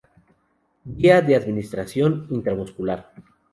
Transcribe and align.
Vía 0.83 1.21
de 1.21 1.35
administración: 1.35 2.25
intramuscular. 2.31 3.01